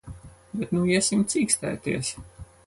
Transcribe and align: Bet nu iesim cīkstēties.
Bet 0.61 0.71
nu 0.77 0.81
iesim 0.95 1.21
cīkstēties. 1.35 2.11